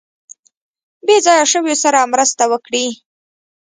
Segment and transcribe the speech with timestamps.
[1.05, 2.85] بې ځایه شویو سره مرسته وکړي.